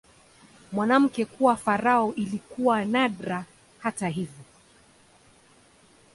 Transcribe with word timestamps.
Mwanamke 0.71 1.25
kuwa 1.25 1.55
farao 1.57 2.13
ilikuwa 2.15 2.85
nadra, 2.85 3.45
hata 3.79 4.07
hivyo. 4.09 4.43